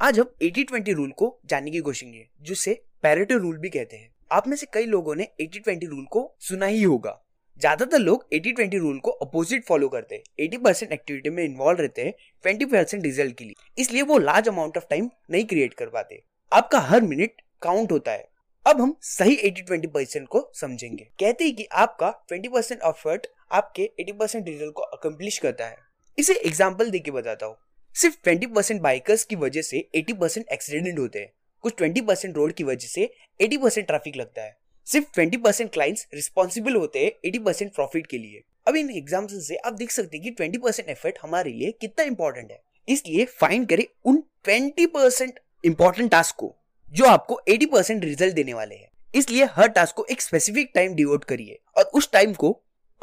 आज 0.00 0.18
हम 0.18 0.26
80-20 0.42 0.94
रूल 0.94 1.10
को 1.10 1.28
जानने 1.46 1.70
की 1.70 1.78
कोशिश 1.78 2.00
करेंगे, 2.00 2.26
जिसे 2.42 2.72
पैरेटो 3.02 3.36
रूल 3.38 3.56
भी 3.58 3.68
कहते 3.68 3.96
हैं। 3.96 4.08
आप 4.32 4.46
में 4.48 4.56
से 4.56 4.66
कई 4.72 4.84
लोगों 4.84 5.14
ने 5.14 5.24
80-20 5.40 5.88
रूल 5.88 6.04
को 6.04 6.22
सुना 6.40 6.66
ही 6.66 6.82
होगा। 6.82 7.16
ज़्यादातर 7.60 7.98
लोग 7.98 8.28
80-20 8.32 8.78
रूल 8.78 8.98
को 8.98 9.10
अपोजिट 9.10 9.64
फॉलो 9.64 9.88
करते 9.88 10.14
हैं। 10.14 10.22
80 10.40 10.62
परसेंट 10.64 10.92
एक्टिविटी 10.92 11.30
में 11.30 11.42
इन्वॉल्व 11.44 11.80
रहते 11.80 12.04
हैं 12.04 12.14
20 12.44 12.70
परसेंट 12.72 13.02
रिज़ल्ट 13.02 13.36
के 13.38 13.44
लिए। 13.44 13.54
इसलिए 13.78 14.02
वो 14.02 14.18
लार्ज 14.18 14.48
अमाउंट 14.48 14.76
ऑफ़ 14.76 14.84
टाइम 14.90 15.10
नहीं 15.30 15.44
क्रिएट 15.44 15.74
कर 15.74 15.88
पाते। 15.88 16.22
आपका 16.52 16.80
हर 16.80 17.02
मिनट 17.02 17.42
काउंट 17.62 17.92
होता 17.92 18.12
है। 18.12 18.28
अब 18.66 18.80
हम 18.80 18.96
सही 19.02 19.36
80-20 19.44 19.92
परसेंट 19.94 20.28
को 20.28 20.50
समझेंगे। 20.54 21.04
कहते 21.20 21.44
हैं 21.44 21.54
कि 21.56 21.68
आपका 21.76 22.14
20 22.32 22.48
परसेंट 22.48 22.80
एफर्ट 22.86 23.26
आपके 23.52 23.90
80 24.00 24.18
परसेंट 24.18 24.46
रिज़ल्ट 24.48 24.72
को 24.72 24.82
अकम्प्लिश 24.82 25.38
करता 25.38 25.66
है। 25.66 25.76
इसे 26.18 26.34
एग्ज़ाम्पल 26.36 26.90
देके 26.90 27.10
बताता 27.10 27.46
हूँ। 27.46 27.56
सिर्फ़ 27.94 28.16
20 28.26 28.46
परसेंट 28.46 28.80
बाइकर्स 28.80 29.24
की 29.24 29.36
वजह 29.36 29.62
से 29.62 29.78
80 29.96 30.12
परसेंट 30.18 30.48
एक्सीडेंट 30.52 30.98
होते 30.98 31.18
हैं। 31.18 31.30
कुछ 31.64 31.74
20 31.74 32.00
परसेंट 32.00 32.36
रोड 32.36 32.52
की 32.52 32.64
वजह 32.64 32.88
से 32.88 33.08
80 33.40 33.56
परसेंट 33.56 33.86
ट्रैफ़िक 33.86 34.16
लगता 34.16 34.42
है। 34.42 34.56
सिर्फ़ 34.86 35.06
20 35.12 35.36
परसेंट 35.44 35.70
क्लाइंट्स 35.72 36.06
रिस्पॉन्सिबल 36.14 36.74
होते 36.74 36.98
हैं 36.98 37.10
80 37.26 37.38
परसेंट 37.44 37.74
प्रॉफिट 37.74 38.06
के 38.06 38.18
लिए। 38.18 38.42
अब 38.68 38.76
इन 38.76 38.90
एग्ज़ाम्पल 38.90 39.40
से 39.40 39.56
आप 39.56 39.72
देख 39.72 39.90
सकते 39.90 40.16
हैं 40.16 40.24
कि 40.24 40.30
20 40.40 40.62
परसेंट 40.62 40.88
एफर्ट 40.88 41.18
हमारे 41.22 41.52
लिए 41.52 41.70
कितना 41.80 42.04
इंपॉर्टेंट 42.04 42.50
है। 42.50 42.60
इसलिए 42.88 43.24
फाइंड 43.40 43.68
करें 43.68 43.84
उन 44.04 44.22
20 44.44 44.86
परसेंट 44.86 45.40
इंपॉर्टेंट 45.64 46.10
टास्क 46.10 46.36
को, 46.36 46.54
जो 46.92 47.04
आपको 47.04 47.40
80 47.48 47.66
परसेंट 47.66 48.04
रिज़ल्ट 48.04 48.34
देने 48.34 48.54
वाले 48.54 48.74
हैं। 48.74 48.88
इसलिए 49.14 49.44
हर 49.52 49.68
टास्क 49.70 49.96
को 49.96 50.04
एक 50.04 50.20
स्पेसिफिक 50.20 50.70
टाइम 50.74 50.94
डिवोट 50.94 51.24
करिए 51.24 51.58
और 51.76 51.90
उस 51.94 52.10
टाइम 52.12 52.34
को 52.34 52.50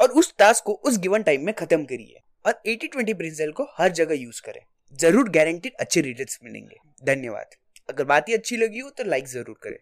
और 0.00 0.12
उस 0.12 0.34
टास्क 0.38 0.64
को 0.64 0.72
उस 0.74 0.98
गिवन 0.98 1.22
टाइम 1.22 1.44
में 1.46 1.54
खत्म 1.54 1.84
करिए 1.84 2.20
और 2.46 2.60
80-20 2.66 3.14
प्रिंसिपल 3.14 3.52
को 3.52 3.68
हर 3.78 3.92
जगह 3.92 4.14
यूज़ 4.14 4.40
करें। 4.42 4.60
ज़रूर 4.92 5.28
गारंटीड 5.30 5.72
अच्छे 5.80 6.00
रिटर्न 6.00 6.44
मिलेंगे। 6.44 6.76
धन्यवाद। 7.02 7.54
अगर 7.88 8.04
बात 8.04 8.28
ही 8.28 8.34
अच्छी 8.34 8.56
लगी 8.56 8.78
हो 8.78 8.90
तो 8.90 9.04
लाइक 9.04 9.26
ज़रूर 9.28 9.56
करें। 9.62 9.78